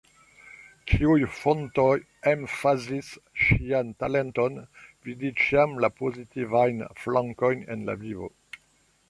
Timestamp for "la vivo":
7.93-8.33